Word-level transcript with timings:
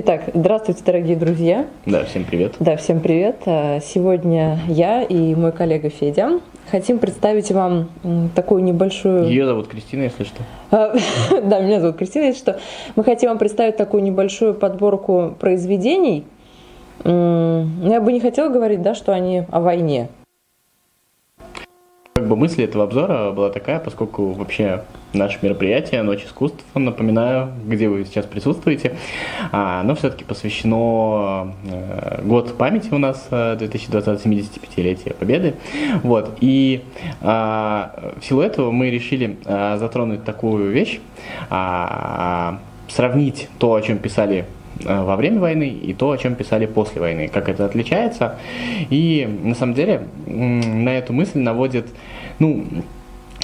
Итак, 0.00 0.30
здравствуйте, 0.32 0.82
дорогие 0.84 1.16
друзья. 1.16 1.66
Да, 1.84 2.04
всем 2.04 2.24
привет. 2.24 2.54
Да, 2.60 2.76
всем 2.76 3.00
привет. 3.00 3.42
А, 3.46 3.80
сегодня 3.80 4.60
я 4.68 5.02
и 5.02 5.34
мой 5.34 5.50
коллега 5.50 5.90
Федя 5.90 6.40
хотим 6.70 7.00
представить 7.00 7.50
вам 7.50 7.88
такую 8.36 8.62
небольшую... 8.62 9.26
Ее 9.26 9.44
зовут 9.44 9.66
Кристина, 9.66 10.02
если 10.02 10.22
что. 10.22 10.42
А, 10.70 10.94
да, 11.42 11.60
меня 11.60 11.80
зовут 11.80 11.96
Кристина, 11.96 12.26
если 12.26 12.38
что. 12.38 12.60
Мы 12.94 13.02
хотим 13.02 13.30
вам 13.30 13.38
представить 13.38 13.76
такую 13.76 14.04
небольшую 14.04 14.54
подборку 14.54 15.34
произведений. 15.40 16.24
Я 17.04 18.00
бы 18.00 18.12
не 18.12 18.20
хотела 18.20 18.50
говорить, 18.50 18.82
да, 18.82 18.94
что 18.94 19.12
они 19.12 19.44
о 19.50 19.60
войне. 19.60 20.10
Как 22.28 22.36
бы 22.36 22.42
мысль 22.42 22.64
этого 22.64 22.84
обзора 22.84 23.32
была 23.32 23.48
такая, 23.48 23.78
поскольку 23.78 24.32
вообще 24.32 24.82
наше 25.14 25.38
мероприятие 25.40 26.02
«Ночь 26.02 26.26
искусств», 26.26 26.62
напоминаю, 26.74 27.52
где 27.64 27.88
вы 27.88 28.04
сейчас 28.04 28.26
присутствуете, 28.26 28.96
а, 29.50 29.80
оно 29.80 29.94
все-таки 29.94 30.24
посвящено 30.24 31.54
э, 31.64 32.20
год 32.24 32.58
памяти 32.58 32.90
у 32.92 32.98
нас, 32.98 33.28
2020 33.30 34.26
э, 34.26 34.28
75-летие 34.28 35.14
Победы. 35.14 35.54
Вот. 36.02 36.36
И 36.42 36.82
а, 37.22 38.12
в 38.20 38.24
силу 38.26 38.42
этого 38.42 38.72
мы 38.72 38.90
решили 38.90 39.38
а, 39.46 39.78
затронуть 39.78 40.24
такую 40.24 40.70
вещь, 40.70 41.00
сравнить 41.48 43.48
то, 43.58 43.72
о 43.72 43.80
чем 43.80 43.96
писали 43.96 44.44
во 44.84 45.16
время 45.16 45.40
войны 45.40 45.68
и 45.68 45.94
то, 45.94 46.10
о 46.10 46.18
чем 46.18 46.34
писали 46.34 46.66
после 46.66 47.00
войны, 47.00 47.28
как 47.28 47.48
это 47.48 47.64
отличается. 47.64 48.36
И 48.90 49.28
на 49.42 49.54
самом 49.54 49.74
деле 49.74 50.02
на 50.26 50.90
эту 50.90 51.12
мысль 51.12 51.38
наводит, 51.38 51.86
ну, 52.38 52.64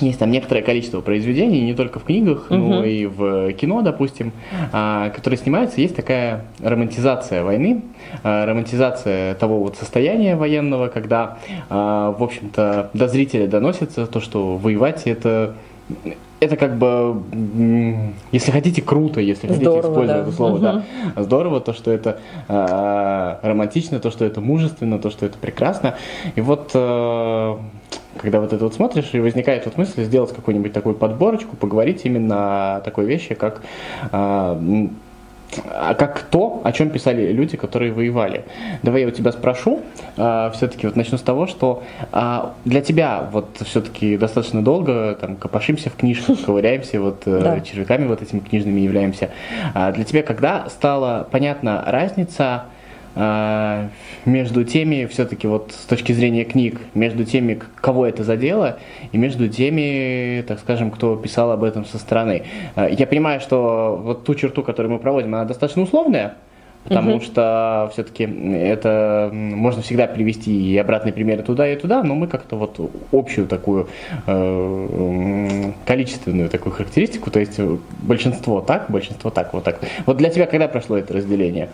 есть 0.00 0.18
там 0.18 0.30
некоторое 0.30 0.62
количество 0.62 1.00
произведений, 1.00 1.60
не 1.60 1.74
только 1.74 2.00
в 2.00 2.04
книгах, 2.04 2.46
uh-huh. 2.50 2.56
но 2.56 2.84
и 2.84 3.06
в 3.06 3.52
кино, 3.52 3.80
допустим, 3.82 4.32
а, 4.72 5.10
которые 5.10 5.38
снимаются. 5.38 5.80
Есть 5.80 5.94
такая 5.94 6.46
романтизация 6.60 7.44
войны, 7.44 7.82
а, 8.24 8.44
романтизация 8.44 9.34
того 9.36 9.60
вот 9.60 9.76
состояния 9.76 10.34
военного, 10.34 10.88
когда, 10.88 11.38
а, 11.70 12.10
в 12.10 12.22
общем-то, 12.22 12.90
до 12.92 13.08
зрителя 13.08 13.46
доносится 13.46 14.06
то, 14.06 14.20
что 14.20 14.56
воевать 14.56 15.02
это 15.04 15.54
это 16.40 16.56
как 16.56 16.76
бы, 16.76 17.22
если 18.32 18.50
хотите, 18.50 18.82
круто, 18.82 19.20
если 19.20 19.46
хотите 19.46 19.64
здорово, 19.64 19.90
использовать 19.90 20.22
да. 20.22 20.28
это 20.28 20.32
слово, 20.32 20.54
угу. 20.54 20.62
да, 20.62 20.82
здорово, 21.22 21.60
то, 21.60 21.72
что 21.72 21.90
это 21.90 22.18
э, 22.48 23.36
романтично, 23.42 24.00
то, 24.00 24.10
что 24.10 24.24
это 24.24 24.40
мужественно, 24.40 24.98
то, 24.98 25.10
что 25.10 25.26
это 25.26 25.38
прекрасно. 25.38 25.94
И 26.36 26.40
вот 26.40 26.70
э, 26.74 27.56
когда 28.20 28.40
вот 28.40 28.52
это 28.52 28.64
вот 28.64 28.74
смотришь, 28.74 29.10
и 29.12 29.20
возникает 29.20 29.64
вот 29.66 29.76
мысль 29.76 30.04
сделать 30.04 30.32
какую-нибудь 30.34 30.72
такую 30.72 30.94
подборочку, 30.94 31.56
поговорить 31.56 32.02
именно 32.04 32.76
о 32.76 32.80
такой 32.80 33.06
вещи, 33.06 33.34
как 33.34 33.62
э, 34.12 34.88
а 35.70 35.94
как 35.94 36.22
то, 36.22 36.60
о 36.64 36.72
чем 36.72 36.90
писали 36.90 37.32
люди, 37.32 37.56
которые 37.56 37.92
воевали. 37.92 38.44
Давай 38.82 39.02
я 39.02 39.08
у 39.08 39.10
тебя 39.10 39.32
спрошу, 39.32 39.80
э, 40.16 40.50
все-таки 40.54 40.86
вот 40.86 40.96
начну 40.96 41.18
с 41.18 41.22
того, 41.22 41.46
что 41.46 41.82
э, 42.12 42.40
для 42.64 42.80
тебя 42.80 43.28
вот 43.30 43.58
все-таки 43.64 44.16
достаточно 44.16 44.62
долго 44.62 45.16
там 45.20 45.36
копошимся 45.36 45.90
в 45.90 45.96
книжках, 45.96 46.38
ковыряемся, 46.46 47.00
вот 47.00 47.22
э, 47.26 47.40
да. 47.40 47.60
червяками 47.60 48.06
вот 48.06 48.22
этими 48.22 48.40
книжными 48.40 48.80
являемся. 48.80 49.30
А 49.74 49.92
для 49.92 50.04
тебя 50.04 50.22
когда 50.22 50.68
стала 50.68 51.26
понятна 51.30 51.82
разница 51.86 52.44
а, 52.44 52.66
между 53.16 54.64
теми, 54.64 55.06
все-таки 55.06 55.46
вот 55.46 55.72
с 55.72 55.84
точки 55.84 56.12
зрения 56.12 56.44
книг, 56.44 56.80
между 56.94 57.24
теми, 57.24 57.60
кого 57.76 58.06
это 58.06 58.24
задело, 58.24 58.78
и 59.12 59.18
между 59.18 59.48
теми, 59.48 60.42
так 60.42 60.58
скажем, 60.58 60.90
кто 60.90 61.14
писал 61.16 61.52
об 61.52 61.62
этом 61.62 61.84
со 61.84 61.98
стороны. 61.98 62.42
А, 62.74 62.88
я 62.88 63.06
понимаю, 63.06 63.40
что 63.40 64.00
вот 64.02 64.24
ту 64.24 64.34
черту, 64.34 64.62
которую 64.62 64.92
мы 64.92 64.98
проводим, 64.98 65.34
она 65.34 65.44
достаточно 65.44 65.82
условная, 65.82 66.34
потому 66.84 67.16
угу. 67.16 67.24
что 67.24 67.90
все-таки 67.92 68.24
это 68.24 69.30
можно 69.32 69.82
всегда 69.82 70.06
привести 70.06 70.72
и 70.72 70.78
обратные 70.78 71.12
примеры 71.12 71.42
туда 71.42 71.68
и 71.68 71.76
туда, 71.76 72.02
но 72.02 72.14
мы 72.14 72.28
как-то 72.28 72.56
вот 72.56 72.78
общую 73.12 73.46
такую 73.46 73.88
э, 74.26 75.72
количественную 75.86 76.48
такую 76.48 76.72
характеристику, 76.72 77.30
то 77.30 77.40
есть 77.40 77.58
большинство 78.02 78.60
так, 78.60 78.90
большинство 78.90 79.30
так, 79.30 79.52
вот 79.52 79.64
так. 79.64 79.80
Вот 80.06 80.16
для 80.16 80.30
тебя 80.30 80.46
когда 80.46 80.68
прошло 80.68 80.96
это 80.96 81.14
разделение? 81.14 81.68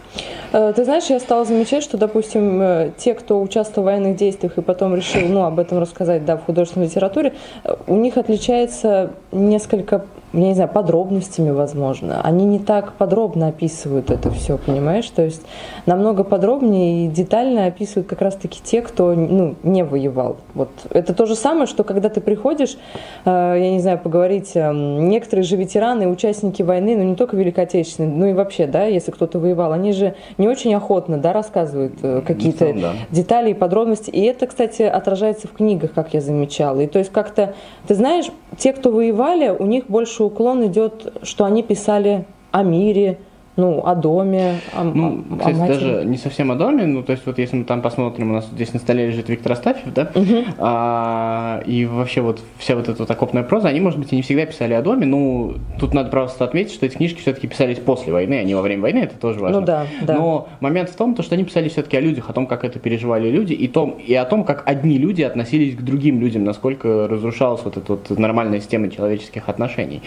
Э, 0.52 0.72
ты 0.74 0.84
знаешь, 0.84 1.04
я 1.04 1.20
стала 1.20 1.44
замечать, 1.44 1.82
что, 1.82 1.96
допустим, 1.96 2.60
э, 2.62 2.92
те, 2.96 3.14
кто 3.14 3.40
участвовал 3.40 3.84
в 3.84 3.90
военных 3.90 4.16
действиях 4.16 4.58
и 4.58 4.62
потом 4.62 4.94
решил, 4.94 5.28
ну, 5.28 5.44
об 5.44 5.58
этом 5.58 5.78
рассказать, 5.78 6.24
да, 6.24 6.36
в 6.36 6.44
художественной 6.44 6.86
литературе, 6.86 7.34
э, 7.64 7.74
у 7.86 7.96
них 7.96 8.16
отличается 8.16 9.10
несколько 9.32 10.04
я 10.32 10.40
не 10.40 10.54
знаю, 10.54 10.70
подробностями, 10.70 11.50
возможно. 11.50 12.20
Они 12.22 12.44
не 12.44 12.58
так 12.58 12.92
подробно 12.92 13.48
описывают 13.48 14.10
это 14.10 14.30
все, 14.30 14.58
понимаешь? 14.58 15.08
То 15.10 15.22
есть 15.22 15.42
намного 15.86 16.22
подробнее 16.22 17.06
и 17.06 17.08
детально 17.08 17.66
описывают 17.66 18.08
как 18.08 18.20
раз-таки 18.20 18.60
те, 18.62 18.80
кто 18.82 19.14
ну, 19.14 19.56
не 19.62 19.82
воевал. 19.82 20.36
Вот 20.54 20.70
это 20.90 21.14
то 21.14 21.26
же 21.26 21.34
самое, 21.34 21.66
что 21.66 21.82
когда 21.82 22.08
ты 22.08 22.20
приходишь, 22.20 22.76
э, 23.24 23.56
я 23.58 23.70
не 23.70 23.80
знаю, 23.80 23.98
поговорить, 23.98 24.52
э, 24.54 24.72
некоторые 24.72 25.44
же 25.44 25.56
ветераны, 25.56 26.08
участники 26.08 26.62
войны, 26.62 26.96
ну 26.96 27.02
не 27.02 27.16
только 27.16 27.36
Великой 27.36 27.64
Отечественной, 27.64 28.10
ну 28.10 28.26
и 28.26 28.32
вообще, 28.32 28.66
да, 28.66 28.84
если 28.84 29.10
кто-то 29.10 29.38
воевал, 29.38 29.72
они 29.72 29.92
же 29.92 30.14
не 30.38 30.48
очень 30.48 30.74
охотно, 30.74 31.18
да, 31.18 31.32
рассказывают 31.32 31.94
э, 32.02 32.22
какие-то 32.24 32.72
да. 32.72 32.92
детали 33.10 33.50
и 33.50 33.54
подробности. 33.54 34.10
И 34.10 34.22
это, 34.22 34.46
кстати, 34.46 34.82
отражается 34.82 35.48
в 35.48 35.52
книгах, 35.52 35.92
как 35.92 36.14
я 36.14 36.20
замечала. 36.20 36.80
И 36.80 36.86
то 36.86 37.00
есть 37.00 37.10
как-то, 37.10 37.54
ты 37.88 37.94
знаешь, 37.94 38.26
те, 38.56 38.72
кто 38.72 38.92
воевали, 38.92 39.48
у 39.48 39.66
них 39.66 39.86
больше 39.88 40.19
больше 40.20 40.24
уклон 40.24 40.66
идет, 40.66 41.12
что 41.22 41.44
они 41.44 41.62
писали 41.62 42.26
о 42.52 42.62
мире, 42.62 43.18
ну, 43.60 43.82
о 43.84 43.94
доме, 43.94 44.60
о, 44.74 44.84
ну, 44.84 45.24
о, 45.30 45.36
кстати, 45.36 45.56
о 45.56 45.66
даже 45.66 46.04
не 46.04 46.16
совсем 46.16 46.50
о 46.50 46.54
доме, 46.54 46.86
ну, 46.86 47.02
то 47.02 47.12
есть 47.12 47.26
вот 47.26 47.38
если 47.38 47.56
мы 47.56 47.64
там 47.64 47.82
посмотрим, 47.82 48.30
у 48.30 48.34
нас 48.34 48.46
здесь 48.46 48.72
на 48.72 48.80
столе 48.80 49.06
лежит 49.06 49.28
Виктор 49.28 49.52
Астафьев, 49.52 49.92
да, 49.92 50.10
угу. 50.14 50.44
а, 50.58 51.62
и 51.66 51.84
вообще 51.84 52.22
вот 52.22 52.40
вся 52.58 52.74
вот 52.74 52.88
эта 52.88 52.98
вот 52.98 53.10
окопная 53.10 53.42
проза, 53.42 53.68
они, 53.68 53.80
может 53.80 53.98
быть, 53.98 54.12
и 54.12 54.16
не 54.16 54.22
всегда 54.22 54.46
писали 54.46 54.72
о 54.74 54.82
доме, 54.82 55.06
ну, 55.06 55.54
тут 55.78 55.94
надо 55.94 56.10
просто 56.10 56.44
отметить, 56.44 56.72
что 56.72 56.86
эти 56.86 56.96
книжки 56.96 57.20
все-таки 57.20 57.46
писались 57.46 57.78
после 57.78 58.12
войны, 58.12 58.34
а 58.34 58.44
не 58.44 58.54
во 58.54 58.62
время 58.62 58.82
войны, 58.82 58.98
это 59.00 59.16
тоже 59.16 59.40
важно. 59.40 59.60
Ну, 59.60 59.66
да, 59.66 59.86
да. 60.02 60.14
Но 60.14 60.48
момент 60.60 60.90
в 60.90 60.96
том, 60.96 61.14
то, 61.14 61.22
что 61.22 61.34
они 61.34 61.44
писали 61.44 61.68
все-таки 61.68 61.96
о 61.96 62.00
людях, 62.00 62.30
о 62.30 62.32
том, 62.32 62.46
как 62.46 62.64
это 62.64 62.78
переживали 62.78 63.28
люди, 63.28 63.52
и, 63.52 63.68
том, 63.68 63.90
и 63.90 64.14
о 64.14 64.24
том, 64.24 64.44
как 64.44 64.62
одни 64.66 64.98
люди 64.98 65.22
относились 65.22 65.76
к 65.76 65.82
другим 65.82 66.20
людям, 66.20 66.44
насколько 66.44 67.06
разрушалась 67.08 67.60
вот 67.64 67.76
эта 67.76 67.92
вот 67.92 68.10
нормальная 68.18 68.60
система 68.60 68.88
человеческих 68.88 69.48
отношений. 69.48 70.02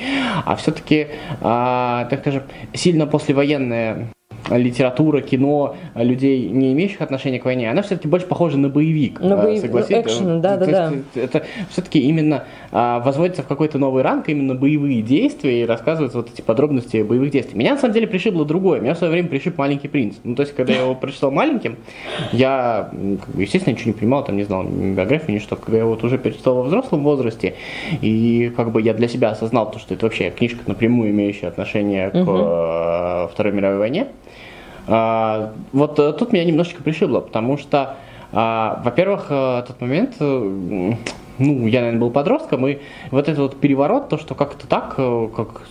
А 0.46 0.56
все-таки, 0.56 1.08
а, 1.41 2.06
так 2.09 2.22
скажем, 2.22 2.44
сильно 2.74 3.06
после 3.06 3.35
послевоенная 3.43 4.12
литература, 4.49 5.21
кино 5.21 5.75
людей, 5.95 6.49
не 6.49 6.73
имеющих 6.73 7.01
отношения 7.01 7.39
к 7.39 7.45
войне, 7.45 7.69
она 7.69 7.81
все-таки 7.81 8.07
больше 8.07 8.27
похожа 8.27 8.57
на 8.57 8.69
боевик. 8.69 9.19
На 9.19 9.37
боевик, 9.37 9.61
согласитесь? 9.61 10.05
экшен, 10.05 10.41
да, 10.41 10.57
да, 10.57 10.65
да. 10.65 10.93
Это 11.15 11.43
все-таки 11.69 11.99
именно 11.99 12.43
а, 12.71 12.99
возводится 12.99 13.43
в 13.43 13.47
какой-то 13.47 13.77
новый 13.77 14.03
ранг, 14.03 14.29
именно 14.29 14.55
боевые 14.55 15.01
действия, 15.01 15.61
и 15.61 15.65
рассказываются 15.65 16.17
вот 16.17 16.29
эти 16.33 16.41
подробности 16.41 17.01
боевых 17.03 17.31
действий. 17.31 17.57
Меня 17.57 17.73
на 17.73 17.79
самом 17.79 17.93
деле 17.93 18.07
пришибло 18.07 18.45
другое. 18.45 18.79
Меня 18.79 18.95
в 18.95 18.97
свое 18.97 19.11
время 19.11 19.29
пришиб 19.29 19.57
«Маленький 19.57 19.87
принц». 19.87 20.15
Ну, 20.23 20.35
то 20.35 20.41
есть, 20.41 20.55
когда 20.55 20.73
я 20.73 20.81
его 20.81 20.95
прочитал 20.95 21.31
маленьким, 21.31 21.77
я, 22.31 22.89
естественно, 23.37 23.73
ничего 23.73 23.91
не 23.91 23.99
понимал, 23.99 24.23
там 24.23 24.37
не 24.37 24.43
знал 24.43 24.63
ни 24.63 24.93
биографию, 24.93 25.35
ни 25.35 25.39
что. 25.39 25.55
Когда 25.55 25.77
я 25.77 25.85
вот 25.85 26.03
уже 26.03 26.17
перечитал 26.17 26.55
во 26.55 26.63
взрослом 26.63 27.03
возрасте, 27.03 27.55
и 28.01 28.51
как 28.55 28.71
бы 28.71 28.81
я 28.81 28.93
для 28.93 29.07
себя 29.07 29.29
осознал 29.29 29.71
то, 29.71 29.79
что 29.79 29.93
это 29.93 30.05
вообще 30.05 30.29
книжка 30.31 30.59
напрямую 30.65 31.11
имеющая 31.11 31.47
отношение 31.47 32.09
к 32.09 32.16
угу. 32.16 33.29
Второй 33.31 33.53
мировой 33.53 33.79
войне, 33.79 34.07
а, 34.88 35.53
вот 35.72 36.00
э, 36.00 36.14
тут 36.14 36.34
меня 36.34 36.46
немножечко 36.46 36.84
пришибло, 36.84 37.20
потому 37.22 37.58
что, 37.58 37.96
а, 38.32 38.82
во-первых, 38.84 39.28
э, 39.30 39.64
тот 39.68 39.80
момент, 39.82 40.16
э, 40.20 40.96
ну, 41.38 41.68
я, 41.68 41.80
наверное, 41.80 42.00
был 42.00 42.12
подростком, 42.12 42.68
и 42.68 42.80
вот 43.12 43.28
этот 43.28 43.40
вот 43.40 43.59
переворот, 43.59 44.09
то, 44.09 44.18
что 44.18 44.35
как-то 44.35 44.68
так, 44.68 44.96
как 44.96 45.68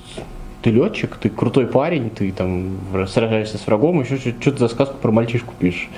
ты 0.63 0.71
летчик, 0.71 1.17
ты 1.17 1.29
крутой 1.29 1.67
парень, 1.67 2.11
ты 2.11 2.33
там 2.33 2.79
сражаешься 3.07 3.59
с 3.59 3.67
врагом, 3.67 4.01
еще 4.01 4.17
что-то 4.17 4.59
за 4.59 4.69
сказку 4.69 4.97
про 4.97 5.11
мальчишку 5.11 5.55
пишешь. 5.59 5.89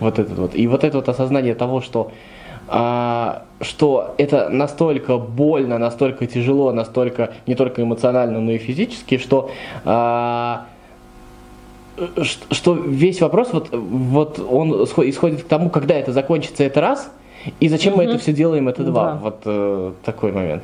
Вот 0.00 0.18
этот 0.18 0.38
вот. 0.38 0.54
И 0.54 0.66
вот 0.66 0.84
это 0.84 0.98
вот 0.98 1.08
осознание 1.08 1.54
того, 1.54 1.80
что 1.80 2.12
а, 2.68 3.42
что 3.60 4.14
это 4.18 4.48
настолько 4.48 5.18
больно, 5.18 5.78
настолько 5.78 6.26
тяжело, 6.26 6.72
настолько 6.72 7.34
не 7.46 7.54
только 7.54 7.82
эмоционально, 7.82 8.40
но 8.40 8.52
и 8.52 8.58
физически, 8.58 9.18
что 9.18 9.50
а, 9.84 10.66
что 12.50 12.74
весь 12.74 13.20
вопрос 13.20 13.48
вот, 13.52 13.70
вот 13.72 14.38
он 14.38 14.84
исходит 14.84 15.42
к 15.42 15.46
тому, 15.46 15.70
когда 15.70 15.94
это 15.94 16.12
закончится, 16.12 16.64
это 16.64 16.80
раз, 16.80 17.10
и 17.60 17.68
зачем 17.68 17.94
угу. 17.94 18.02
мы 18.02 18.08
это 18.08 18.18
все 18.18 18.32
делаем, 18.32 18.68
это 18.68 18.84
два. 18.84 19.12
Да. 19.12 19.18
Вот 19.22 19.36
э, 19.44 19.92
такой 20.04 20.32
момент. 20.32 20.62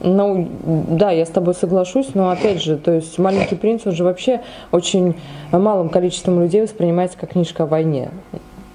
Ну, 0.00 0.48
да, 0.62 1.10
я 1.10 1.26
с 1.26 1.28
тобой 1.28 1.54
соглашусь, 1.54 2.14
но 2.14 2.30
опять 2.30 2.62
же, 2.62 2.76
то 2.76 2.92
есть 2.92 3.18
«Маленький 3.18 3.56
принц», 3.56 3.82
он 3.84 3.92
же 3.92 4.04
вообще 4.04 4.42
очень 4.70 5.14
малым 5.50 5.88
количеством 5.88 6.40
людей 6.40 6.62
воспринимается 6.62 7.18
как 7.18 7.30
книжка 7.30 7.64
о 7.64 7.66
войне. 7.66 8.10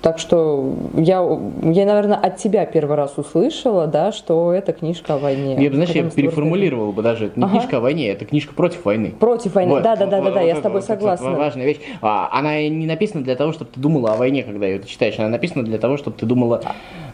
Так 0.03 0.19
что 0.19 0.75
я, 0.95 1.25
я, 1.61 1.85
наверное, 1.85 2.17
от 2.17 2.35
тебя 2.35 2.65
первый 2.65 2.97
раз 2.97 3.17
услышала, 3.17 3.87
да, 3.87 4.11
что 4.11 4.51
это 4.51 4.73
книжка 4.73 5.13
о 5.13 5.17
войне. 5.17 5.55
Я, 5.57 5.71
знаешь, 5.71 5.91
я 5.91 6.03
переформулировал 6.09 6.91
бы 6.91 7.01
даже, 7.01 7.27
это 7.27 7.39
не 7.39 7.45
ага. 7.45 7.59
книжка 7.59 7.77
о 7.77 7.79
войне, 7.79 8.09
это 8.09 8.25
книжка 8.25 8.53
против 8.53 8.83
войны. 8.83 9.13
Против 9.17 9.55
войны, 9.55 9.79
да, 9.81 9.95
да, 9.95 10.05
да, 10.05 10.19
да, 10.19 10.31
да, 10.31 10.41
я 10.41 10.57
с 10.57 10.59
тобой 10.59 10.81
вот, 10.81 10.87
согласна. 10.87 11.29
Вот, 11.29 11.39
важная 11.39 11.65
вещь. 11.65 11.79
А, 12.01 12.27
она 12.33 12.61
не 12.67 12.85
написана 12.85 13.23
для 13.23 13.37
того, 13.37 13.53
чтобы 13.53 13.71
ты 13.73 13.79
думала 13.79 14.11
о 14.11 14.17
войне, 14.17 14.43
когда 14.43 14.65
ее 14.65 14.83
читаешь, 14.83 15.17
она 15.19 15.29
написана 15.29 15.63
для 15.63 15.77
того, 15.77 15.95
чтобы 15.95 16.17
ты 16.17 16.25
думала 16.25 16.61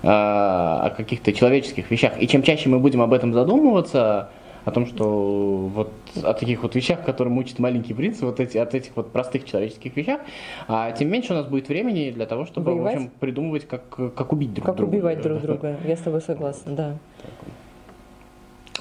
а, 0.01 0.87
о 0.87 0.89
каких-то 0.89 1.31
человеческих 1.31 1.91
вещах. 1.91 2.13
И 2.19 2.27
чем 2.27 2.41
чаще 2.41 2.69
мы 2.69 2.79
будем 2.79 3.03
об 3.03 3.13
этом 3.13 3.35
задумываться, 3.35 4.29
о 4.65 4.71
том, 4.71 4.85
что 4.85 5.69
вот 5.73 5.91
о 6.23 6.33
таких 6.33 6.63
вот 6.63 6.75
вещах, 6.75 7.03
которые 7.03 7.33
мучат 7.33 7.59
маленький 7.59 7.93
принц, 7.93 8.21
вот 8.21 8.39
эти, 8.39 8.57
от 8.57 8.73
этих 8.75 8.95
вот 8.95 9.11
простых 9.11 9.45
человеческих 9.45 9.95
вещах, 9.95 10.21
а 10.67 10.91
тем 10.91 11.09
меньше 11.09 11.33
у 11.33 11.35
нас 11.35 11.47
будет 11.47 11.69
времени 11.69 12.11
для 12.11 12.25
того, 12.25 12.45
чтобы 12.45 12.75
в 12.75 12.85
общем, 12.85 13.11
придумывать, 13.19 13.67
как, 13.67 13.83
как 13.89 14.33
убить 14.33 14.53
друг 14.53 14.65
как 14.65 14.75
друга. 14.75 14.91
Как 14.91 14.99
убивать 14.99 15.21
друг 15.21 15.41
друга. 15.41 15.77
Я 15.85 15.95
с 15.95 15.99
тобой 15.99 16.21
согласна, 16.21 16.75
да. 16.75 16.97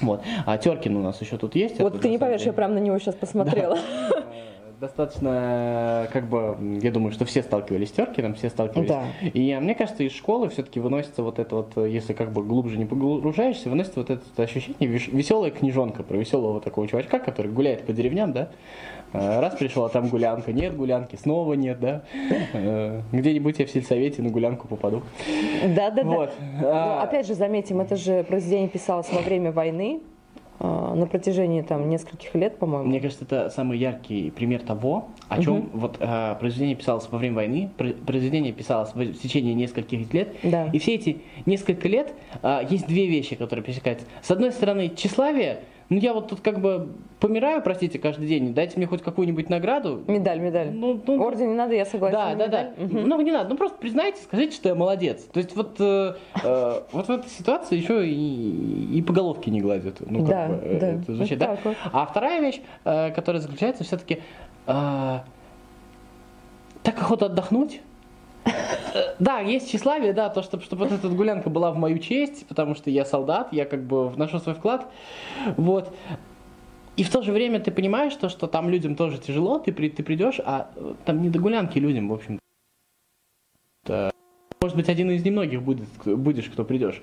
Вот. 0.01 0.21
А 0.45 0.57
Теркин 0.57 0.95
у 0.95 1.03
нас 1.03 1.19
еще 1.21 1.37
тут 1.37 1.55
есть. 1.55 1.79
Вот 1.79 1.99
ты 1.99 2.09
не 2.09 2.17
поверишь, 2.17 2.43
я 2.43 2.53
прям 2.53 2.73
на 2.73 2.79
него 2.79 2.97
сейчас 2.99 3.15
посмотрела. 3.19 3.77
Достаточно, 4.79 6.07
как 6.13 6.27
бы, 6.27 6.57
я 6.81 6.91
думаю, 6.91 7.11
что 7.11 7.25
все 7.25 7.43
сталкивались 7.43 7.89
с 7.89 7.91
Теркиным, 7.91 8.35
все 8.35 8.49
сталкивались. 8.49 8.89
Да. 8.89 9.03
И 9.21 9.55
мне 9.55 9.75
кажется, 9.75 10.03
из 10.03 10.13
школы 10.13 10.49
все-таки 10.49 10.79
выносится 10.79 11.23
вот 11.23 11.39
это 11.39 11.55
вот, 11.55 11.77
если 11.85 12.13
как 12.13 12.31
бы 12.31 12.43
глубже 12.43 12.77
не 12.77 12.85
погружаешься, 12.85 13.69
выносится 13.69 13.99
вот 13.99 14.09
это 14.09 14.43
ощущение, 14.43 14.89
веселая 14.89 15.51
книжонка 15.51 16.03
про 16.03 16.17
веселого 16.17 16.61
такого 16.61 16.87
чувачка, 16.87 17.19
который 17.19 17.51
гуляет 17.51 17.85
по 17.85 17.93
деревням, 17.93 18.31
да, 18.31 18.49
а, 19.11 19.41
Раз 19.41 19.55
пришел, 19.55 19.85
а 19.85 19.89
там 19.89 20.07
гулянка, 20.07 20.53
нет 20.53 20.75
гулянки, 20.75 21.15
снова 21.15 21.53
нет, 21.53 21.79
да? 21.79 22.03
Э, 22.53 23.01
где-нибудь 23.11 23.57
я 23.57 23.65
в 23.65 23.71
сельсовете 23.71 24.21
на 24.21 24.29
гулянку 24.29 24.67
попаду. 24.67 25.01
Да, 25.75 25.89
да, 25.89 26.03
вот. 26.03 26.31
да. 26.61 27.01
Опять 27.01 27.25
же, 27.25 27.33
заметим, 27.33 27.81
это 27.81 27.95
же 27.95 28.23
произведение 28.23 28.69
писалось 28.69 29.11
во 29.11 29.21
время 29.21 29.51
войны, 29.51 30.01
а, 30.01 30.08
на 30.99 31.07
протяжении 31.07 31.61
там 31.61 31.89
нескольких 31.89 32.35
лет, 32.35 32.57
по-моему. 32.57 32.87
Мне 32.87 32.99
кажется, 32.99 33.25
это 33.25 33.49
самый 33.49 33.77
яркий 33.77 34.31
пример 34.31 34.61
того, 34.61 35.09
о 35.27 35.41
чем 35.41 35.59
угу. 35.59 35.69
вот 35.73 35.97
э, 35.99 36.35
произведение 36.39 36.75
писалось 36.75 37.07
во 37.09 37.17
время 37.17 37.35
войны, 37.35 37.69
произведение 38.05 38.53
писалось 38.53 38.93
в, 38.93 39.13
течение 39.13 39.53
нескольких 39.53 40.13
лет, 40.13 40.35
да. 40.43 40.69
и 40.71 40.79
все 40.79 40.95
эти 40.95 41.21
несколько 41.45 41.87
лет 41.87 42.13
э, 42.41 42.61
есть 42.69 42.87
две 42.87 43.07
вещи, 43.07 43.35
которые 43.35 43.63
пересекаются. 43.63 44.05
С 44.21 44.31
одной 44.31 44.51
стороны, 44.51 44.91
тщеславие, 44.95 45.61
ну 45.89 45.97
я 45.97 46.13
вот 46.13 46.27
тут 46.27 46.41
как 46.41 46.59
бы 46.59 46.89
помираю, 47.19 47.61
простите, 47.61 47.97
каждый 47.97 48.27
день, 48.27 48.53
дайте 48.53 48.77
мне 48.77 48.85
хоть 48.85 49.01
какую-нибудь 49.01 49.49
награду. 49.49 50.03
Медаль, 50.07 50.39
медаль. 50.39 50.71
Ну, 50.71 51.01
ну, 51.05 51.21
Орден 51.23 51.49
не 51.49 51.55
надо, 51.55 51.73
я 51.73 51.85
согласна. 51.85 52.35
Да, 52.35 52.47
да, 52.47 52.73
да. 52.77 52.83
Угу. 52.83 52.99
Много 52.99 53.23
не 53.23 53.31
надо, 53.31 53.49
ну 53.49 53.57
просто 53.57 53.77
признайте, 53.79 54.21
скажите, 54.21 54.55
что 54.55 54.69
я 54.69 54.75
молодец. 54.75 55.23
То 55.23 55.39
есть 55.39 55.55
вот, 55.55 55.77
э, 55.79 56.13
э, 56.43 56.81
вот 56.91 57.07
в 57.07 57.09
этой 57.09 57.29
ситуации 57.29 57.77
еще 57.77 58.07
и, 58.07 58.97
и 58.97 59.01
по 59.01 59.13
головке 59.13 59.49
не 59.49 59.61
гладят. 59.61 59.97
Ну, 59.99 60.19
как 60.19 60.27
да, 60.27 60.47
бы, 60.47 60.53
э, 60.63 60.79
да. 60.79 60.87
Это 60.87 61.15
звучит, 61.15 61.39
да? 61.39 61.57
Вот. 61.63 61.75
А 61.91 62.05
вторая 62.05 62.39
вещь, 62.39 62.61
э, 62.85 63.11
которая 63.11 63.41
заключается 63.41 63.83
все-таки, 63.83 64.19
э, 64.67 65.19
так 66.83 66.97
охота 66.97 67.25
отдохнуть, 67.25 67.81
да, 69.19 69.39
есть 69.39 69.69
тщеславие, 69.69 70.13
да, 70.13 70.29
то, 70.29 70.41
чтобы, 70.41 70.63
чтобы 70.63 70.85
вот 70.85 70.93
эта 70.93 71.07
гулянка 71.09 71.49
была 71.49 71.71
в 71.71 71.77
мою 71.77 71.99
честь, 71.99 72.47
потому 72.47 72.75
что 72.75 72.89
я 72.89 73.05
солдат, 73.05 73.53
я 73.53 73.65
как 73.65 73.83
бы 73.83 74.09
вношу 74.09 74.39
свой 74.39 74.55
вклад. 74.55 74.87
Вот. 75.57 75.93
И 76.97 77.03
в 77.03 77.09
то 77.09 77.21
же 77.21 77.31
время 77.31 77.59
ты 77.59 77.71
понимаешь, 77.71 78.15
то, 78.15 78.29
что 78.29 78.47
там 78.47 78.69
людям 78.69 78.95
тоже 78.95 79.17
тяжело, 79.17 79.59
ты, 79.59 79.71
при, 79.71 79.89
ты 79.89 80.03
придешь, 80.03 80.39
а 80.43 80.69
э, 80.75 80.95
там 81.05 81.21
не 81.21 81.29
до 81.29 81.39
гулянки 81.39 81.79
людям, 81.79 82.09
в 82.09 82.13
общем 82.13 82.39
может 84.61 84.75
быть, 84.75 84.89
один 84.89 85.09
из 85.09 85.23
немногих 85.23 85.61
будет, 85.61 85.87
будешь, 86.03 86.49
кто 86.49 86.65
придешь. 86.65 87.01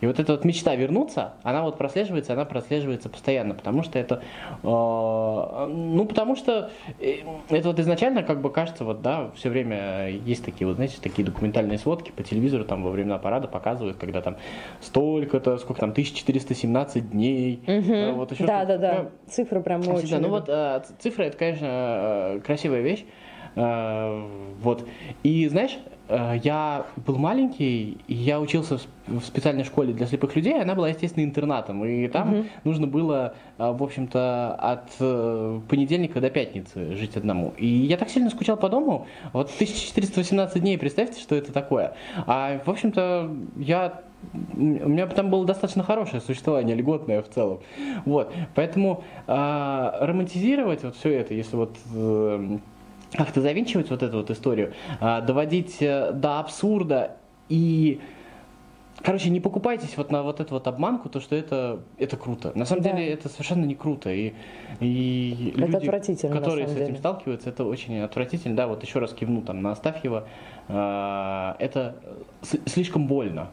И 0.00 0.06
вот 0.06 0.18
эта 0.18 0.32
вот 0.32 0.46
мечта 0.46 0.74
вернуться, 0.74 1.34
она 1.42 1.62
вот 1.62 1.76
прослеживается, 1.76 2.32
она 2.32 2.46
прослеживается 2.46 3.10
постоянно, 3.10 3.52
потому 3.52 3.82
что 3.82 3.98
это, 3.98 4.22
э, 4.62 4.66
ну, 4.66 6.06
потому 6.06 6.36
что 6.36 6.70
э, 6.98 7.16
это 7.50 7.68
вот 7.68 7.78
изначально 7.80 8.22
как 8.22 8.40
бы 8.40 8.50
кажется, 8.50 8.84
вот, 8.84 9.02
да, 9.02 9.30
все 9.34 9.50
время 9.50 10.08
есть 10.08 10.42
такие, 10.42 10.66
вот, 10.66 10.76
знаете, 10.76 10.96
такие 11.02 11.22
документальные 11.22 11.76
сводки 11.76 12.12
по 12.12 12.22
телевизору, 12.22 12.64
там, 12.64 12.82
во 12.82 12.90
времена 12.90 13.18
парада 13.18 13.46
показывают, 13.46 13.98
когда 13.98 14.22
там 14.22 14.38
столько-то, 14.80 15.58
сколько 15.58 15.80
там, 15.80 15.90
1417 15.90 17.10
дней. 17.10 17.60
Угу. 17.66 18.16
Вот 18.16 18.32
еще 18.32 18.46
да, 18.46 18.64
да, 18.64 18.78
да, 18.78 19.10
цифры 19.28 19.60
прям 19.60 19.86
очень. 19.86 20.08
Да, 20.08 20.18
ну 20.18 20.30
вот 20.30 20.48
э, 20.48 20.80
цифры, 20.98 21.26
это, 21.26 21.36
конечно, 21.36 21.66
э, 21.66 22.40
красивая 22.40 22.80
вещь, 22.80 23.04
вот, 23.56 24.86
и 25.22 25.48
знаешь, 25.48 25.78
Э, 26.08 26.38
я 26.42 26.86
был 27.04 27.16
маленький, 27.16 27.98
и 28.06 28.14
я 28.14 28.40
учился 28.40 28.78
в 29.06 29.20
специальной 29.22 29.64
школе 29.64 29.92
для 29.92 30.06
слепых 30.06 30.36
людей, 30.36 30.60
она 30.60 30.74
была, 30.74 30.88
естественно, 30.88 31.24
интернатом, 31.24 31.84
и 31.84 32.06
там 32.08 32.32
угу. 32.32 32.44
нужно 32.64 32.86
было, 32.86 33.34
э, 33.58 33.72
в 33.72 33.82
общем-то, 33.82 34.54
от 34.54 34.90
э, 35.00 35.60
понедельника 35.68 36.20
до 36.20 36.30
пятницы 36.30 36.94
жить 36.94 37.16
одному. 37.16 37.54
И 37.56 37.66
я 37.66 37.96
так 37.96 38.08
сильно 38.08 38.30
скучал 38.30 38.56
по 38.56 38.68
дому, 38.68 39.06
вот 39.32 39.50
1418 39.54 40.60
дней, 40.60 40.78
представьте, 40.78 41.20
что 41.20 41.34
это 41.34 41.52
такое. 41.52 41.94
А, 42.26 42.60
в 42.64 42.70
общем-то, 42.70 43.30
я 43.56 44.02
у 44.54 44.58
меня 44.58 45.06
там 45.06 45.30
было 45.30 45.44
достаточно 45.44 45.84
хорошее 45.84 46.20
существование, 46.20 46.74
льготное 46.74 47.22
в 47.22 47.28
целом. 47.28 47.60
Вот, 48.06 48.32
поэтому 48.54 49.04
э, 49.26 49.90
романтизировать 50.00 50.82
вот 50.82 50.96
все 50.96 51.10
это, 51.10 51.34
если 51.34 51.54
вот 51.54 51.76
э, 51.94 52.58
как-то 53.16 53.40
завинчивать 53.40 53.90
вот 53.90 54.02
эту 54.02 54.18
вот 54.18 54.30
историю, 54.30 54.72
а, 55.00 55.20
доводить 55.20 55.76
э, 55.80 56.12
до 56.12 56.38
абсурда 56.38 57.16
и 57.48 58.00
Короче, 59.02 59.28
не 59.28 59.40
покупайтесь 59.40 59.96
вот 59.96 60.10
на 60.10 60.22
вот 60.22 60.40
эту 60.40 60.54
вот 60.54 60.66
обманку, 60.66 61.08
то 61.08 61.20
что 61.20 61.36
это, 61.36 61.80
это 61.98 62.16
круто. 62.16 62.52
На 62.54 62.64
самом 62.64 62.82
да. 62.82 62.92
деле 62.92 63.08
это 63.12 63.28
совершенно 63.28 63.64
не 63.64 63.74
круто. 63.74 64.10
И, 64.10 64.32
и 64.80 65.52
это 65.56 65.60
люди, 65.60 66.08
которые 66.22 66.66
с 66.66 66.72
этим 66.72 66.86
деле. 66.86 66.98
сталкиваются, 66.98 67.50
это 67.50 67.64
очень 67.64 68.00
отвратительно. 68.00 68.56
Да, 68.56 68.66
вот 68.66 68.82
еще 68.82 68.98
раз 68.98 69.12
кивну 69.12 69.42
там 69.42 69.60
на 69.60 69.72
Астафьева. 69.72 70.26
Э, 70.68 71.54
это 71.58 71.96
слишком 72.64 73.06
больно. 73.06 73.50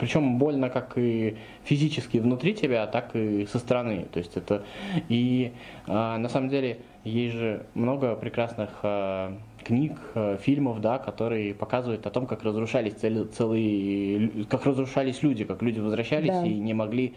Причем 0.00 0.38
больно 0.38 0.70
как 0.70 0.96
и 0.96 1.36
физически 1.64 2.16
внутри 2.16 2.54
тебя, 2.54 2.86
так 2.86 3.14
и 3.14 3.46
со 3.46 3.58
стороны. 3.58 4.06
То 4.10 4.18
есть 4.18 4.36
это 4.36 4.64
и 5.10 5.52
э, 5.86 5.92
на 5.92 6.28
самом 6.30 6.48
деле 6.48 6.78
есть 7.04 7.34
же 7.34 7.66
много 7.74 8.14
прекрасных 8.14 8.70
э, 8.82 9.32
книг, 9.64 9.98
э, 10.14 10.36
фильмов, 10.40 10.80
да, 10.80 10.98
которые 10.98 11.54
показывают 11.54 12.06
о 12.06 12.10
том, 12.10 12.26
как 12.26 12.42
разрушались 12.42 12.94
цели, 12.94 13.24
целые, 13.24 14.44
как 14.46 14.66
разрушались 14.66 15.22
люди, 15.22 15.44
как 15.44 15.62
люди 15.62 15.80
возвращались 15.80 16.28
да. 16.28 16.44
и 16.44 16.54
не 16.54 16.74
могли 16.74 17.14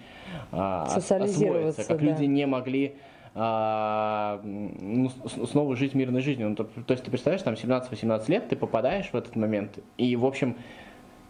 э, 0.52 0.58
освоиться, 0.58 1.84
как 1.86 2.00
да. 2.00 2.06
люди 2.06 2.26
не 2.26 2.46
могли 2.46 2.96
а, 3.36 4.40
ну, 4.44 5.10
снова 5.26 5.76
жить 5.76 5.96
мирной 5.96 6.22
жизнью. 6.22 6.50
Ну, 6.50 6.56
то, 6.56 6.66
то 6.66 6.92
есть 6.92 7.04
ты 7.04 7.10
представляешь, 7.10 7.42
там 7.42 7.56
17-18 7.56 8.24
лет, 8.28 8.48
ты 8.48 8.56
попадаешь 8.56 9.10
в 9.12 9.16
этот 9.16 9.36
момент, 9.36 9.80
и 9.98 10.16
в 10.16 10.26
общем, 10.26 10.56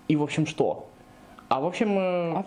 и 0.09 0.15
в 0.17 0.23
общем 0.23 0.45
что? 0.45 0.89
А 1.47 1.61
в 1.61 1.65
общем, 1.65 1.97
а 1.97 2.45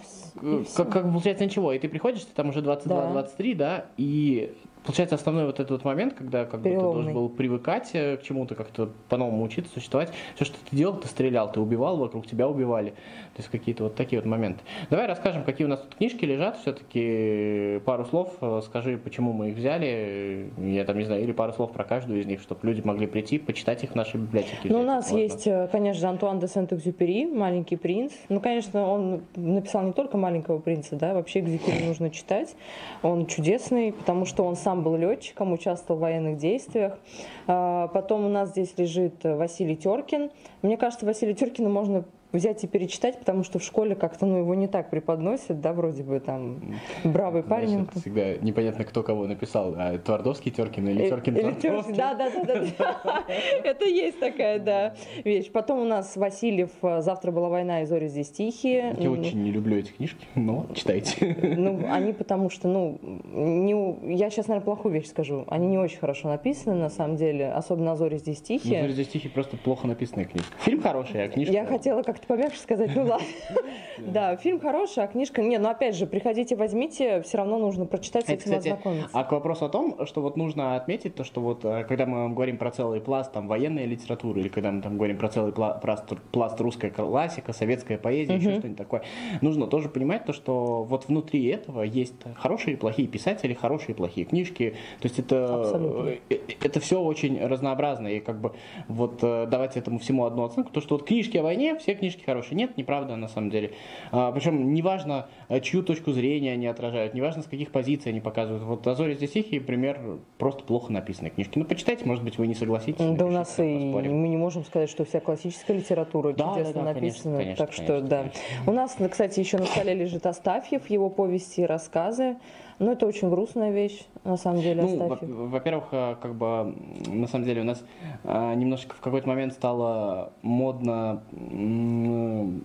как, 0.76 0.90
как 0.90 1.02
получается 1.04 1.44
ничего, 1.44 1.72
и 1.72 1.78
ты 1.78 1.88
приходишь, 1.88 2.22
ты 2.22 2.34
там 2.34 2.50
уже 2.50 2.60
22-23, 2.60 3.54
да. 3.54 3.54
да, 3.54 3.86
и 3.96 4.52
получается 4.86 5.16
основной 5.16 5.46
вот 5.46 5.56
этот 5.60 5.70
вот 5.70 5.84
момент, 5.84 6.14
когда 6.14 6.44
как 6.44 6.60
бы 6.60 6.70
ты 6.70 6.78
должен 6.78 7.12
был 7.12 7.28
привыкать 7.28 7.90
э, 7.92 8.16
к 8.16 8.22
чему-то, 8.22 8.54
как-то 8.54 8.90
по-новому 9.08 9.42
учиться, 9.42 9.72
существовать. 9.74 10.10
Все, 10.36 10.44
что 10.44 10.56
ты 10.70 10.76
делал, 10.76 10.96
ты 10.96 11.08
стрелял, 11.08 11.50
ты 11.50 11.60
убивал, 11.60 11.96
вокруг 11.96 12.26
тебя 12.26 12.48
убивали. 12.48 12.90
То 12.90 13.38
есть 13.38 13.48
какие-то 13.48 13.84
вот 13.84 13.96
такие 13.96 14.20
вот 14.20 14.26
моменты. 14.26 14.60
Давай 14.88 15.06
расскажем, 15.06 15.44
какие 15.44 15.66
у 15.66 15.70
нас 15.70 15.80
тут 15.80 15.96
книжки 15.96 16.24
лежат. 16.24 16.58
Все-таки 16.60 17.80
пару 17.84 18.04
слов 18.04 18.34
э, 18.40 18.60
скажи, 18.64 18.96
почему 18.96 19.32
мы 19.32 19.50
их 19.50 19.56
взяли. 19.56 20.50
Я 20.58 20.84
там 20.84 20.98
не 20.98 21.04
знаю, 21.04 21.22
или 21.22 21.32
пару 21.32 21.52
слов 21.52 21.72
про 21.72 21.84
каждую 21.84 22.20
из 22.20 22.26
них, 22.26 22.40
чтобы 22.40 22.60
люди 22.62 22.80
могли 22.82 23.06
прийти, 23.06 23.38
почитать 23.38 23.82
их 23.82 23.90
в 23.90 23.94
нашей 23.96 24.20
библиотеке. 24.20 24.60
Ну, 24.64 24.80
у 24.80 24.84
нас 24.84 25.10
можно. 25.10 25.22
есть, 25.22 25.46
э, 25.46 25.68
конечно, 25.70 26.08
Антуан 26.08 26.38
де 26.38 26.46
Сент-Экзюпери, 26.46 27.26
«Маленький 27.26 27.76
принц». 27.76 28.12
Ну, 28.28 28.40
конечно, 28.40 28.86
он 28.86 29.22
написал 29.34 29.82
не 29.82 29.92
только 29.92 30.16
«Маленького 30.16 30.60
принца», 30.60 30.96
да, 30.96 31.14
вообще 31.14 31.40
Экзюпери 31.40 31.84
нужно 31.84 32.10
читать. 32.10 32.54
Он 33.02 33.26
чудесный, 33.26 33.92
потому 33.92 34.24
что 34.24 34.44
он 34.44 34.56
сам 34.56 34.75
сам 34.76 34.82
был 34.82 34.96
летчиком, 34.96 35.52
участвовал 35.52 35.98
в 35.98 36.02
военных 36.02 36.36
действиях. 36.36 36.98
А, 37.46 37.88
потом 37.88 38.26
у 38.26 38.28
нас 38.28 38.50
здесь 38.50 38.74
лежит 38.76 39.24
Василий 39.24 39.76
Теркин. 39.76 40.30
Мне 40.62 40.76
кажется, 40.76 41.06
Василия 41.06 41.34
Теркина 41.34 41.68
можно 41.68 42.04
взять 42.36 42.64
и 42.64 42.66
перечитать, 42.66 43.18
потому 43.18 43.42
что 43.42 43.58
в 43.58 43.62
школе 43.62 43.94
как-то 43.94 44.26
ну, 44.26 44.38
его 44.38 44.54
не 44.54 44.68
так 44.68 44.90
преподносят, 44.90 45.60
да, 45.60 45.72
вроде 45.72 46.02
бы 46.02 46.20
там 46.20 46.76
бравый 47.04 47.42
парень. 47.42 47.68
Знаешь, 47.68 47.88
всегда 48.00 48.36
непонятно, 48.36 48.84
кто 48.84 49.02
кого 49.02 49.26
написал, 49.26 49.74
а 49.76 49.98
Твардовский 49.98 50.50
Теркин 50.50 50.88
или 50.88 51.08
Теркин 51.08 51.34
Твардовский. 51.34 51.94
Да, 51.94 52.14
да, 52.14 52.30
да, 52.30 52.64
да. 52.78 53.24
Это 53.64 53.84
есть 53.84 54.20
такая, 54.20 54.58
да, 54.58 54.94
вещь. 55.24 55.50
Потом 55.50 55.80
у 55.80 55.84
нас 55.84 56.16
Васильев 56.16 56.70
«Завтра 56.80 57.32
была 57.32 57.48
война 57.48 57.82
и 57.82 57.86
зори 57.86 58.08
здесь 58.08 58.30
тихие». 58.30 58.94
Я 58.98 59.10
очень 59.10 59.42
не 59.42 59.50
люблю 59.50 59.76
эти 59.78 59.92
книжки, 59.92 60.26
но 60.34 60.66
читайте. 60.74 61.36
Ну, 61.56 61.86
они 61.90 62.12
потому 62.12 62.50
что, 62.50 62.68
ну, 62.68 62.98
не, 63.32 64.14
я 64.14 64.30
сейчас, 64.30 64.48
наверное, 64.48 64.64
плохую 64.64 64.94
вещь 64.94 65.08
скажу. 65.08 65.44
Они 65.48 65.66
не 65.66 65.78
очень 65.78 65.98
хорошо 65.98 66.28
написаны, 66.28 66.76
на 66.76 66.90
самом 66.90 67.16
деле, 67.16 67.50
особенно 67.50 67.96
«Зори 67.96 68.18
здесь 68.18 68.40
тихие». 68.40 68.82
«Зори 68.82 68.92
здесь 68.92 69.08
тихие» 69.08 69.30
просто 69.30 69.56
плохо 69.56 69.86
написанная 69.86 70.26
книжка. 70.26 70.52
Фильм 70.60 70.82
хороший, 70.82 71.24
а 71.24 71.28
книжка... 71.28 71.52
Я 71.52 71.64
хотела 71.64 72.02
как-то 72.02 72.25
помягче 72.26 72.58
сказать, 72.58 72.90
ну 72.94 73.04
ладно. 73.04 73.26
Да, 73.98 74.36
фильм 74.36 74.60
хороший, 74.60 75.04
а 75.04 75.06
книжка... 75.06 75.42
Не, 75.42 75.58
ну 75.58 75.68
опять 75.68 75.96
же, 75.96 76.06
приходите, 76.06 76.54
возьмите, 76.56 77.22
все 77.22 77.38
равно 77.38 77.58
нужно 77.58 77.86
прочитать, 77.86 78.26
с 78.26 78.28
этим 78.28 78.54
ознакомиться. 78.54 79.08
А 79.12 79.24
к 79.24 79.32
вопросу 79.32 79.64
о 79.64 79.68
том, 79.68 80.06
что 80.06 80.20
вот 80.20 80.36
нужно 80.36 80.76
отметить 80.76 81.14
то, 81.14 81.24
что 81.24 81.40
вот 81.40 81.64
э, 81.64 81.84
когда 81.84 82.06
мы 82.06 82.28
говорим 82.28 82.58
про 82.58 82.70
целый 82.70 83.00
пласт 83.00 83.32
там 83.32 83.48
военной 83.48 83.86
литературы, 83.86 84.40
или 84.40 84.48
когда 84.48 84.70
мы 84.70 84.82
там 84.82 84.96
говорим 84.96 85.16
про 85.16 85.28
целый 85.28 85.52
пласт, 85.52 86.60
русская 86.60 86.90
классика, 86.90 87.52
советская 87.52 87.98
поэзия, 87.98 88.36
еще 88.36 88.58
что-нибудь 88.58 88.76
такое, 88.76 89.02
нужно 89.40 89.66
тоже 89.66 89.88
понимать 89.88 90.24
то, 90.24 90.32
что 90.32 90.84
вот 90.84 91.08
внутри 91.08 91.46
этого 91.46 91.82
есть 91.82 92.14
хорошие 92.36 92.74
и 92.74 92.76
плохие 92.76 93.08
писатели, 93.08 93.54
хорошие 93.54 93.92
и 93.92 93.94
плохие 93.94 94.26
книжки. 94.26 94.74
То 95.00 95.08
есть 95.08 95.18
это. 95.18 95.72
Э, 96.06 96.16
э, 96.30 96.38
это 96.62 96.80
все 96.80 97.00
очень 97.00 97.40
разнообразно. 97.44 98.08
И 98.08 98.20
как 98.20 98.40
бы 98.40 98.52
вот 98.88 99.20
давать 99.20 99.76
этому 99.76 99.98
всему 99.98 100.24
одну 100.26 100.44
оценку, 100.44 100.70
то 100.70 100.80
что 100.80 100.96
вот 100.96 101.06
книжки 101.06 101.36
о 101.36 101.42
войне, 101.42 101.78
все 101.78 101.94
книжки 101.94 102.15
хорошие. 102.24 102.56
Нет, 102.56 102.76
неправда 102.76 103.16
на 103.16 103.28
самом 103.28 103.50
деле. 103.50 103.72
А, 104.12 104.32
причем 104.32 104.72
неважно, 104.74 105.28
э, 105.48 105.60
чью 105.60 105.82
точку 105.82 106.12
зрения 106.12 106.52
они 106.52 106.66
отражают, 106.66 107.14
неважно, 107.14 107.42
с 107.42 107.46
каких 107.46 107.72
позиций 107.72 108.12
они 108.12 108.20
показывают. 108.20 108.62
Вот 108.64 108.86
«Азори 108.86 109.14
здесь 109.14 109.32
тихий» 109.32 109.58
пример 109.58 110.00
просто 110.38 110.64
плохо 110.64 110.92
написанной 110.92 111.30
книжки. 111.30 111.58
Ну, 111.58 111.64
почитайте, 111.64 112.04
может 112.04 112.24
быть, 112.24 112.38
вы 112.38 112.46
не 112.46 112.54
согласитесь. 112.54 113.04
Да 113.04 113.26
у 113.26 113.30
нас 113.30 113.58
и 113.58 113.62
мы 113.62 114.28
не 114.28 114.36
можем 114.36 114.64
сказать, 114.64 114.90
что 114.90 115.04
вся 115.04 115.20
классическая 115.20 115.74
литература 115.74 116.32
да, 116.32 116.54
чудесно 116.54 116.72
да, 116.72 116.80
да, 116.80 116.94
написана. 116.94 117.38
Конечно, 117.38 117.56
так 117.56 117.74
конечно, 117.74 117.84
что, 117.84 117.92
конечно, 117.94 118.08
да. 118.08 118.18
Конечно. 118.18 118.70
У 118.70 118.74
нас, 118.74 118.96
кстати, 119.10 119.40
еще 119.40 119.58
на 119.58 119.66
столе 119.66 119.94
лежит 119.94 120.26
Астафьев, 120.26 120.88
его 120.90 121.10
повести 121.10 121.62
и 121.62 121.64
рассказы. 121.64 122.36
Ну, 122.78 122.92
это 122.92 123.06
очень 123.06 123.30
грустная 123.30 123.70
вещь, 123.70 124.04
на 124.24 124.36
самом 124.36 124.60
деле, 124.60 124.82
ну, 124.82 125.46
Во-первых, 125.46 125.84
э, 125.92 126.16
как 126.20 126.34
бы, 126.34 126.74
на 127.06 127.26
самом 127.26 127.44
деле, 127.46 127.62
у 127.62 127.64
нас 127.64 127.82
а, 128.24 128.54
немножко 128.54 128.94
в 128.94 129.00
какой-то 129.00 129.26
момент 129.28 129.54
стало 129.54 130.32
модно 130.42 131.22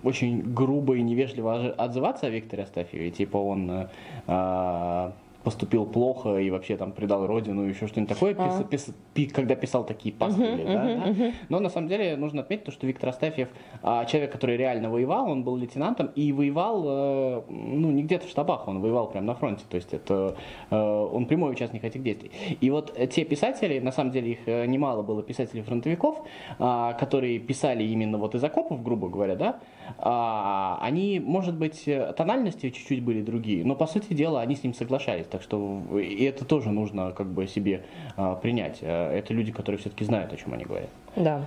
очень 0.03 0.41
грубо 0.53 0.95
и 0.95 1.01
невежливо 1.01 1.71
отзываться 1.77 2.27
о 2.27 2.29
Викторе 2.29 2.63
Астафьеве. 2.63 3.11
Типа 3.11 3.37
он 3.37 3.87
а, 4.27 5.13
поступил 5.43 5.85
плохо 5.85 6.37
и 6.37 6.49
вообще 6.49 6.77
там 6.77 6.91
предал 6.91 7.25
родину, 7.25 7.63
еще 7.63 7.87
что-нибудь 7.87 8.13
такое, 8.13 8.35
а. 8.37 8.63
пис, 8.63 8.93
пис, 9.13 9.31
когда 9.31 9.55
писал 9.55 9.85
такие 9.85 10.13
пастели. 10.13 10.63
Uh-huh, 10.63 10.73
да, 10.73 11.07
uh-huh, 11.07 11.17
да? 11.17 11.33
Но 11.49 11.59
на 11.59 11.69
самом 11.69 11.87
деле 11.87 12.15
нужно 12.15 12.41
отметить, 12.41 12.65
то, 12.65 12.71
что 12.71 12.85
Виктор 12.87 13.09
Астафьев, 13.09 13.49
а, 13.81 14.05
человек, 14.05 14.31
который 14.31 14.57
реально 14.57 14.89
воевал, 14.89 15.29
он 15.29 15.43
был 15.43 15.55
лейтенантом 15.55 16.11
и 16.15 16.31
воевал, 16.31 16.83
э, 16.85 17.41
ну, 17.49 17.91
не 17.91 18.03
где-то 18.03 18.27
в 18.27 18.29
штабах, 18.29 18.67
он 18.67 18.81
воевал 18.81 19.09
прямо 19.09 19.27
на 19.27 19.35
фронте, 19.35 19.63
то 19.67 19.75
есть 19.75 19.93
это 19.93 20.35
э, 20.69 20.75
он 20.75 21.25
прямой 21.25 21.51
участник 21.51 21.83
этих 21.83 22.03
действий. 22.03 22.31
И 22.59 22.69
вот 22.69 22.95
те 23.09 23.25
писатели, 23.25 23.79
на 23.79 23.91
самом 23.91 24.11
деле 24.11 24.31
их 24.33 24.39
э, 24.45 24.65
немало 24.65 25.01
было 25.01 25.23
писателей-фронтовиков, 25.23 26.21
а, 26.59 26.93
которые 26.93 27.39
писали 27.39 27.83
именно 27.83 28.17
вот 28.17 28.35
из 28.35 28.43
окопов, 28.43 28.83
грубо 28.83 29.09
говоря, 29.09 29.35
да, 29.35 29.59
а, 29.97 30.77
они, 30.81 31.19
может 31.19 31.55
быть, 31.55 31.85
тональности 32.15 32.69
чуть-чуть 32.69 33.03
были 33.03 33.21
другие, 33.21 33.65
но 33.65 33.75
по 33.75 33.87
сути 33.87 34.13
дела 34.13 34.41
они 34.41 34.55
с 34.55 34.63
ним 34.63 34.73
соглашались. 34.73 35.25
Так 35.31 35.41
что 35.41 35.81
и 35.97 36.23
это 36.25 36.43
тоже 36.45 36.69
нужно 36.69 37.11
как 37.11 37.27
бы 37.27 37.47
себе 37.47 37.85
а, 38.17 38.35
принять. 38.35 38.79
А, 38.81 39.11
это 39.11 39.33
люди, 39.33 39.51
которые 39.51 39.79
все-таки 39.79 40.03
знают, 40.03 40.33
о 40.33 40.37
чем 40.37 40.53
они 40.53 40.65
говорят. 40.65 40.89
Да. 41.15 41.45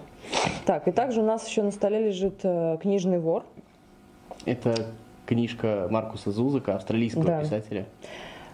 Так, 0.64 0.88
и 0.88 0.92
также 0.92 1.20
у 1.20 1.24
нас 1.24 1.46
еще 1.46 1.62
на 1.62 1.70
столе 1.70 2.06
лежит 2.06 2.40
э, 2.42 2.78
книжный 2.80 3.18
вор. 3.18 3.44
Это 4.46 4.86
книжка 5.26 5.88
Маркуса 5.90 6.32
Зузака, 6.32 6.76
австралийского 6.76 7.24
да. 7.24 7.40
писателя. 7.42 7.86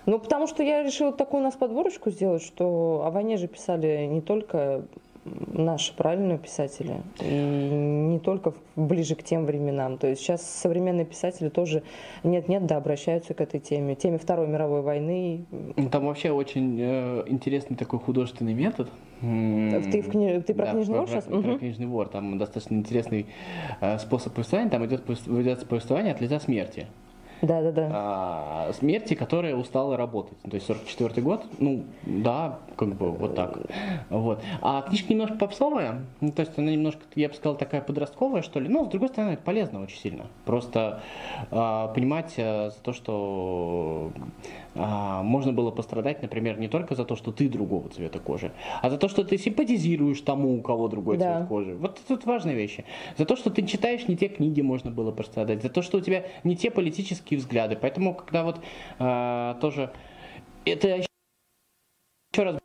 Ну, 0.07 0.19
потому 0.19 0.47
что 0.47 0.63
я 0.63 0.83
решила 0.83 1.13
такую 1.13 1.43
у 1.43 1.45
нас 1.45 1.55
подборочку 1.55 2.11
сделать, 2.11 2.43
что 2.43 3.03
о 3.05 3.11
войне 3.11 3.37
же 3.37 3.47
писали 3.47 4.07
не 4.07 4.21
только 4.21 4.83
наши 5.25 5.95
правильные 5.95 6.39
писатели, 6.39 7.03
и 7.21 7.35
не 7.35 8.19
только 8.19 8.55
ближе 8.77 9.15
к 9.15 9.23
тем 9.23 9.45
временам. 9.45 9.99
То 9.99 10.07
есть 10.07 10.23
сейчас 10.23 10.43
современные 10.43 11.05
писатели 11.05 11.49
тоже 11.49 11.83
нет-нет, 12.25 12.67
да, 12.67 12.77
обращаются 12.77 13.35
к 13.35 13.41
этой 13.41 13.61
теме, 13.61 13.95
теме 13.95 14.19
Второй 14.19 14.49
мировой 14.49 14.83
войны. 14.83 15.45
Ну, 15.77 15.91
там 15.91 16.07
вообще 16.07 16.31
очень 16.31 16.79
э, 16.81 17.25
интересный 17.27 17.77
такой 17.77 17.99
художественный 17.99 18.55
метод. 18.55 18.89
Ты, 19.21 20.03
в 20.03 20.11
кни... 20.11 20.41
Ты 20.41 20.55
про 20.55 20.67
да, 20.67 20.73
книжный 20.73 20.99
вор 20.99 21.09
сейчас? 21.09 21.25
Про, 21.25 21.43
про 21.43 21.59
книжный 21.59 21.87
вор. 21.87 22.09
Там 22.09 22.39
достаточно 22.39 22.75
интересный 22.75 23.27
э, 23.81 23.99
способ 23.99 24.33
повествования. 24.33 24.71
Там 24.71 24.87
идет 24.87 25.05
повествование 25.05 26.15
от 26.15 26.21
лица 26.23 26.41
смерти. 26.41 26.87
Да, 27.43 27.63
да, 27.63 27.73
да. 27.73 27.91
А, 27.93 28.73
смерти, 28.73 29.15
которая 29.15 29.55
устала 29.57 29.97
работать. 29.97 30.39
То 30.43 30.55
есть 30.55 30.67
44 30.67 31.23
год, 31.23 31.45
ну, 31.59 31.85
да, 32.05 32.59
как 32.77 32.95
бы 32.97 33.11
вот 33.11 33.35
так. 33.35 33.59
Вот. 34.11 34.43
А 34.61 34.83
книжка 34.83 35.13
немножко 35.13 35.37
попсовая, 35.37 36.07
ну, 36.21 36.33
то 36.33 36.41
есть 36.41 36.59
она 36.59 36.71
немножко, 36.71 37.01
я 37.15 37.29
бы 37.29 37.35
сказал, 37.35 37.57
такая 37.57 37.81
подростковая, 37.81 38.43
что 38.43 38.61
ли. 38.61 38.69
Но, 38.69 38.85
с 38.85 38.89
другой 38.89 39.09
стороны, 39.09 39.33
это 39.33 39.43
полезно 39.43 39.83
очень 39.83 39.99
сильно. 39.99 40.27
Просто 40.45 41.03
а, 41.51 41.89
понимать 41.89 42.35
а, 42.39 42.71
за 42.71 42.81
то, 42.83 42.93
что 42.93 44.13
а, 44.75 45.23
можно 45.23 45.53
было 45.53 45.71
пострадать, 45.71 46.23
например, 46.23 46.59
не 46.59 46.69
только 46.69 46.95
за 46.95 47.05
то, 47.05 47.17
что 47.17 47.33
ты 47.33 47.49
другого 47.49 47.89
цвета 47.89 48.19
кожи, 48.19 48.53
а 48.83 48.91
за 48.91 48.99
то, 48.99 49.09
что 49.09 49.25
ты 49.25 49.37
симпатизируешь 49.39 50.21
тому, 50.21 50.59
у 50.59 50.63
кого 50.63 50.89
другой 50.89 51.17
да. 51.17 51.39
цвет 51.39 51.49
кожи. 51.49 51.75
Вот 51.75 51.99
это 52.09 52.27
важные 52.27 52.55
вещи. 52.55 52.85
За 53.17 53.25
то, 53.25 53.37
что 53.37 53.51
ты 53.51 53.63
читаешь 53.67 54.07
не 54.09 54.17
те 54.17 54.29
книги, 54.29 54.61
можно 54.61 54.91
было 54.91 55.11
пострадать. 55.11 55.63
За 55.63 55.69
то, 55.69 55.83
что 55.83 55.99
у 55.99 56.01
тебя 56.01 56.25
не 56.45 56.57
те 56.57 56.71
политические 56.71 57.30
политические 57.31 57.39
взгляды. 57.39 57.77
Поэтому, 57.81 58.15
когда 58.15 58.45
вот 58.45 58.61
э, 58.99 59.55
тоже 59.61 59.91
это 60.65 60.89
еще 60.89 61.07
раз 62.43 62.57
э, 62.57 62.61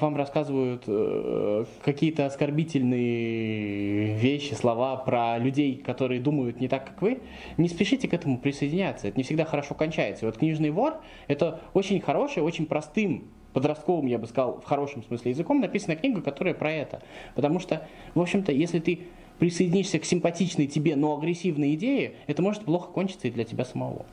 вам 0.00 0.16
рассказывают 0.16 0.84
э, 0.86 1.64
какие-то 1.84 2.26
оскорбительные 2.26 4.16
вещи, 4.16 4.54
слова 4.54 4.96
про 4.96 5.38
людей, 5.38 5.76
которые 5.76 6.20
думают 6.20 6.60
не 6.60 6.68
так, 6.68 6.86
как 6.86 7.02
вы, 7.02 7.20
не 7.56 7.68
спешите 7.68 8.08
к 8.08 8.14
этому 8.14 8.38
присоединяться. 8.38 9.08
Это 9.08 9.16
не 9.16 9.22
всегда 9.22 9.44
хорошо 9.44 9.74
кончается. 9.74 10.26
Вот 10.26 10.38
книжный 10.38 10.70
вор 10.70 10.94
это 11.28 11.60
очень 11.74 12.00
хороший, 12.00 12.42
очень 12.42 12.66
простым 12.66 13.30
подростковым, 13.52 14.06
я 14.06 14.18
бы 14.18 14.26
сказал, 14.26 14.60
в 14.60 14.64
хорошем 14.64 15.02
смысле 15.02 15.30
языком 15.30 15.60
написана 15.60 15.96
книга, 15.96 16.20
которая 16.20 16.52
про 16.52 16.70
это. 16.70 17.00
Потому 17.34 17.58
что, 17.58 17.88
в 18.14 18.20
общем-то, 18.20 18.52
если 18.52 18.80
ты 18.80 18.98
присоединишься 19.38 19.98
к 19.98 20.04
симпатичной 20.04 20.66
тебе, 20.66 20.96
но 20.96 21.16
агрессивной 21.16 21.74
идее, 21.74 22.14
это 22.26 22.42
может 22.42 22.64
плохо 22.64 22.90
кончиться 22.90 23.28
и 23.28 23.30
для 23.30 23.44
тебя 23.44 23.64
самого. 23.64 24.04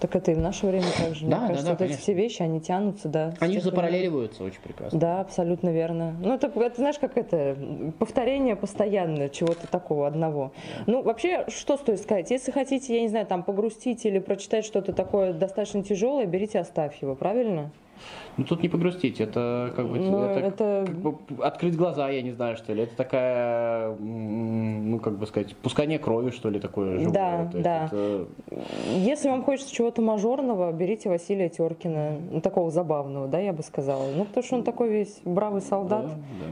Так 0.00 0.14
это 0.14 0.30
и 0.30 0.34
в 0.34 0.38
наше 0.38 0.66
время 0.66 0.86
также. 0.96 1.26
Да, 1.26 1.38
Мне 1.38 1.48
кажется, 1.48 1.66
да, 1.66 1.76
да, 1.76 1.84
вот 1.84 1.90
эти 1.90 1.98
все 1.98 2.14
вещи, 2.14 2.42
они 2.42 2.60
тянутся, 2.60 3.08
да. 3.08 3.34
Они 3.40 3.58
запараллеливаются 3.58 4.44
очень 4.44 4.60
прекрасно. 4.60 4.98
Да, 4.98 5.20
абсолютно 5.20 5.70
верно. 5.70 6.14
Ну, 6.20 6.34
это, 6.34 6.46
это 6.46 6.76
знаешь, 6.76 6.98
как 6.98 7.16
это, 7.16 7.56
повторение 7.98 8.54
постоянное 8.54 9.28
чего-то 9.28 9.66
такого 9.66 10.06
одного. 10.06 10.52
Да. 10.78 10.92
Ну, 10.92 11.02
вообще, 11.02 11.46
что 11.48 11.76
стоит 11.76 12.00
сказать? 12.00 12.30
Если 12.30 12.52
хотите, 12.52 12.94
я 12.94 13.02
не 13.02 13.08
знаю, 13.08 13.26
там, 13.26 13.42
погрустить 13.42 14.04
или 14.06 14.20
прочитать 14.20 14.64
что-то 14.64 14.92
такое 14.92 15.32
достаточно 15.32 15.82
тяжелое, 15.82 16.26
берите, 16.26 16.60
оставь 16.60 17.02
его, 17.02 17.16
правильно? 17.16 17.72
Ну 18.36 18.44
тут 18.44 18.62
не 18.62 18.68
погрустить, 18.68 19.20
это 19.20 19.72
как 19.74 19.88
бы, 19.88 19.98
ну, 19.98 20.22
это, 20.22 20.40
это... 20.40 20.84
Как 20.86 20.96
бы 20.96 21.16
открыть 21.42 21.76
глаза, 21.76 22.08
я 22.08 22.22
не 22.22 22.30
знаю, 22.30 22.56
что 22.56 22.72
ли. 22.72 22.84
Это 22.84 22.94
такая, 22.96 23.96
ну 23.96 25.00
как 25.00 25.18
бы 25.18 25.26
сказать, 25.26 25.56
пускание 25.56 25.98
крови, 25.98 26.30
что 26.30 26.48
ли, 26.48 26.60
такое 26.60 26.98
живое. 26.98 27.12
Да, 27.12 27.50
да. 27.52 27.86
Это... 27.86 28.26
Если 28.94 29.28
вам 29.28 29.42
хочется 29.42 29.74
чего-то 29.74 30.02
мажорного, 30.02 30.70
берите 30.72 31.08
Василия 31.08 31.48
Теркина, 31.48 32.16
ну, 32.30 32.40
такого 32.40 32.70
забавного, 32.70 33.26
да, 33.26 33.38
я 33.40 33.52
бы 33.52 33.62
сказала. 33.62 34.04
Ну, 34.14 34.24
потому 34.24 34.44
что 34.44 34.56
он 34.56 34.62
такой 34.62 34.88
весь 34.88 35.20
бравый 35.24 35.60
солдат. 35.60 36.06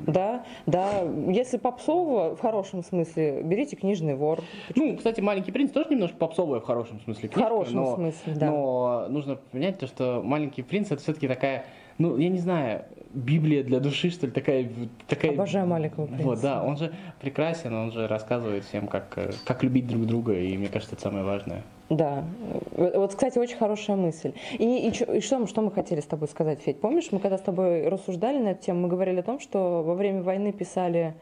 Да, 0.06 0.12
да. 0.12 0.44
да, 0.66 1.02
да. 1.04 1.32
Если 1.32 1.56
попсового, 1.56 2.34
в 2.34 2.40
хорошем 2.40 2.82
смысле, 2.82 3.42
берите 3.42 3.76
книжный 3.76 4.14
вор. 4.16 4.40
Почему? 4.68 4.92
Ну, 4.92 4.96
кстати, 4.96 5.20
маленький 5.20 5.52
принц 5.52 5.70
тоже 5.70 5.90
немножко 5.90 6.16
попсовая 6.16 6.60
в 6.60 6.64
хорошем 6.64 7.00
смысле 7.00 7.28
книжка. 7.28 7.40
В 7.40 7.42
хорошем 7.42 7.76
но, 7.76 7.94
смысле, 7.94 8.34
да. 8.34 8.50
Но 8.50 9.06
нужно 9.08 9.36
понять 9.36 9.78
то, 9.78 9.86
что 9.86 10.20
маленький 10.24 10.62
принц 10.62 10.90
это 10.90 11.02
все-таки 11.02 11.26
такая, 11.36 11.64
ну, 11.98 12.16
я 12.18 12.28
не 12.28 12.38
знаю, 12.38 12.84
Библия 13.14 13.62
для 13.62 13.80
души, 13.80 14.10
что 14.10 14.26
ли, 14.26 14.32
такая... 14.32 14.68
такая... 15.06 15.32
Обожаю 15.32 15.66
маленького 15.66 16.06
принца. 16.06 16.24
Вот, 16.24 16.40
да, 16.40 16.62
он 16.62 16.76
же 16.76 16.92
прекрасен, 17.20 17.74
он 17.74 17.92
же 17.92 18.06
рассказывает 18.06 18.64
всем, 18.64 18.88
как, 18.88 19.18
как 19.44 19.62
любить 19.62 19.86
друг 19.86 20.06
друга, 20.06 20.34
и 20.34 20.56
мне 20.56 20.68
кажется, 20.68 20.94
это 20.94 21.02
самое 21.02 21.24
важное. 21.24 21.62
Да, 21.88 22.24
вот, 22.72 23.14
кстати, 23.14 23.38
очень 23.38 23.56
хорошая 23.56 23.96
мысль. 23.96 24.32
И, 24.58 24.88
и, 24.88 24.88
и 24.88 25.20
что, 25.20 25.46
что 25.46 25.62
мы 25.62 25.70
хотели 25.70 26.00
с 26.00 26.06
тобой 26.06 26.28
сказать, 26.28 26.60
Федь? 26.60 26.80
Помнишь, 26.80 27.08
мы 27.12 27.20
когда 27.20 27.38
с 27.38 27.42
тобой 27.42 27.88
рассуждали 27.88 28.38
на 28.38 28.48
эту 28.48 28.64
тему, 28.64 28.80
мы 28.80 28.88
говорили 28.88 29.20
о 29.20 29.22
том, 29.22 29.38
что 29.38 29.82
во 29.82 29.94
время 29.94 30.22
войны 30.22 30.52
писали 30.52 31.14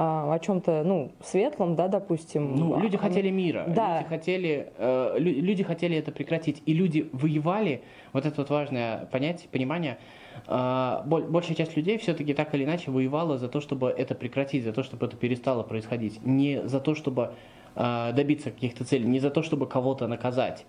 а, 0.00 0.32
о 0.32 0.38
чем-то, 0.38 0.84
ну, 0.84 1.10
светлом, 1.20 1.74
да, 1.74 1.88
допустим. 1.88 2.54
Ну, 2.54 2.78
люди 2.78 2.96
хотели 2.96 3.30
мира, 3.30 3.64
да. 3.66 3.96
люди 3.96 4.08
хотели, 4.08 4.72
э, 4.78 5.16
люди 5.18 5.64
хотели 5.64 5.96
это 5.96 6.12
прекратить, 6.12 6.62
и 6.66 6.72
люди 6.72 7.10
воевали, 7.10 7.82
вот 8.12 8.24
это 8.24 8.36
вот 8.36 8.48
важное 8.48 9.06
понятие, 9.06 9.48
понимание, 9.50 9.98
э, 10.46 11.00
большая 11.04 11.56
часть 11.56 11.76
людей 11.76 11.98
все-таки 11.98 12.32
так 12.32 12.54
или 12.54 12.62
иначе 12.62 12.92
воевала 12.92 13.38
за 13.38 13.48
то, 13.48 13.60
чтобы 13.60 13.88
это 13.88 14.14
прекратить, 14.14 14.62
за 14.62 14.72
то, 14.72 14.84
чтобы 14.84 15.06
это 15.06 15.16
перестало 15.16 15.64
происходить, 15.64 16.24
не 16.24 16.62
за 16.68 16.78
то, 16.78 16.94
чтобы 16.94 17.32
э, 17.74 18.12
добиться 18.12 18.52
каких-то 18.52 18.84
целей, 18.84 19.04
не 19.04 19.18
за 19.18 19.30
то, 19.30 19.42
чтобы 19.42 19.66
кого-то 19.66 20.06
наказать 20.06 20.64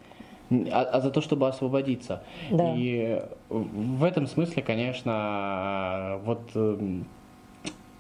а, 0.50 0.90
а 0.92 1.02
за 1.02 1.12
то, 1.12 1.22
чтобы 1.22 1.48
освободиться. 1.48 2.24
Да. 2.50 2.74
И 2.76 3.22
в 3.50 4.04
этом 4.04 4.26
смысле, 4.26 4.64
конечно, 4.64 6.20
вот 6.26 6.50
эм, 6.56 7.06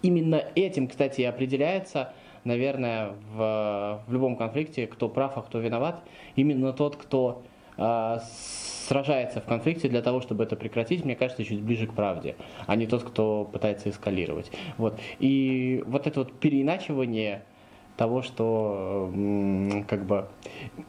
именно 0.01 0.43
этим, 0.55 0.87
кстати, 0.87 1.21
и 1.21 1.23
определяется, 1.25 2.13
наверное, 2.43 3.13
в, 3.33 4.03
в 4.07 4.13
любом 4.13 4.35
конфликте, 4.35 4.87
кто 4.87 5.09
прав, 5.09 5.37
а 5.37 5.41
кто 5.41 5.59
виноват. 5.59 6.01
Именно 6.35 6.73
тот, 6.73 6.95
кто 6.95 7.43
э, 7.77 8.17
сражается 8.87 9.41
в 9.41 9.45
конфликте 9.45 9.87
для 9.87 10.01
того, 10.01 10.21
чтобы 10.21 10.43
это 10.43 10.55
прекратить, 10.55 11.05
мне 11.05 11.15
кажется, 11.15 11.43
чуть 11.43 11.61
ближе 11.61 11.87
к 11.87 11.93
правде, 11.93 12.35
а 12.65 12.75
не 12.75 12.87
тот, 12.87 13.03
кто 13.03 13.45
пытается 13.45 13.89
эскалировать. 13.89 14.51
Вот. 14.77 14.99
И 15.19 15.83
вот 15.85 16.07
это 16.07 16.21
вот 16.21 16.33
переиначивание 16.39 17.43
того, 17.99 18.21
что 18.21 19.11
как 19.89 20.05
бы 20.05 20.29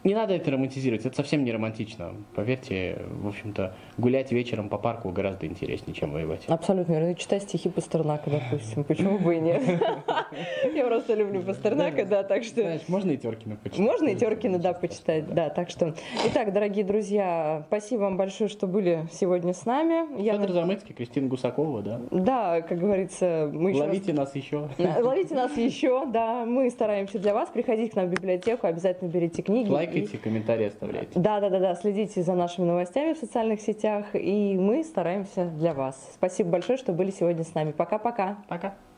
не 0.04 0.14
надо 0.14 0.32
это 0.32 0.52
романтизировать, 0.52 1.04
это 1.04 1.16
совсем 1.16 1.42
не 1.44 1.50
романтично. 1.50 2.12
Поверьте, 2.36 3.02
в 3.10 3.26
общем-то, 3.26 3.74
гулять 3.98 4.30
вечером 4.30 4.68
по 4.68 4.78
парку 4.78 5.10
гораздо 5.10 5.46
интереснее, 5.46 5.92
чем 5.92 6.12
воевать. 6.12 6.44
Абсолютно 6.46 6.92
верно. 6.92 7.16
Читать 7.16 7.42
стихи 7.42 7.68
Пастернака, 7.68 8.30
допустим. 8.30 8.84
Почему 8.84 9.18
бы 9.18 9.34
и 9.34 9.40
нет? 9.40 9.60
Я 10.72 10.86
просто 10.86 11.14
люблю 11.14 11.42
Пастернака, 11.42 12.04
да, 12.04 12.22
так 12.22 12.44
что... 12.44 12.60
Знаешь, 12.60 12.82
можно 12.86 13.10
и 13.10 13.16
Теркина 13.16 13.56
почитать. 13.56 13.84
Можно 13.84 14.08
и 14.10 14.14
Теркина, 14.14 14.58
да, 14.60 14.72
почитать, 14.72 15.34
да. 15.34 15.50
Так 15.50 15.68
что... 15.68 15.94
Итак, 16.26 16.52
дорогие 16.52 16.84
друзья, 16.84 17.64
спасибо 17.66 18.02
вам 18.02 18.18
большое, 18.18 18.48
что 18.48 18.68
были 18.68 19.08
сегодня 19.12 19.52
с 19.52 19.66
нами. 19.66 20.06
Федор 20.22 20.52
Замыцкий, 20.52 20.94
Кристина 20.94 21.26
Гусакова, 21.26 21.82
да. 21.82 22.00
Да, 22.12 22.60
как 22.60 22.78
говорится, 22.78 23.50
мы 23.52 23.70
еще... 23.70 23.80
Ловите 23.80 24.12
нас 24.12 24.36
еще. 24.36 24.68
Ловите 24.78 25.34
нас 25.34 25.56
еще, 25.56 26.06
да. 26.06 26.44
Мы 26.46 26.70
стараемся 26.70 26.99
стараемся 27.00 27.18
для 27.18 27.34
вас. 27.34 27.48
Приходите 27.50 27.90
к 27.90 27.96
нам 27.96 28.06
в 28.08 28.10
библиотеку, 28.10 28.66
обязательно 28.66 29.08
берите 29.08 29.42
книги. 29.42 29.70
Лайкайте, 29.70 30.16
и... 30.16 30.20
комментарии 30.20 30.66
оставляйте. 30.66 31.12
Да, 31.14 31.40
да, 31.40 31.48
да, 31.48 31.58
да. 31.58 31.74
Следите 31.74 32.22
за 32.22 32.34
нашими 32.34 32.66
новостями 32.66 33.14
в 33.14 33.18
социальных 33.18 33.60
сетях. 33.60 34.06
И 34.14 34.56
мы 34.58 34.84
стараемся 34.84 35.46
для 35.46 35.72
вас. 35.72 36.10
Спасибо 36.14 36.50
большое, 36.50 36.78
что 36.78 36.92
были 36.92 37.10
сегодня 37.10 37.44
с 37.44 37.54
нами. 37.54 37.72
Пока-пока. 37.72 38.38
Пока. 38.48 38.68
-пока. 38.68 38.70
Пока. 38.70 38.89